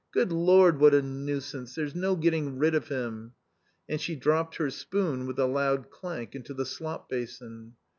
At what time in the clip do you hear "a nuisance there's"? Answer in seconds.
0.95-1.93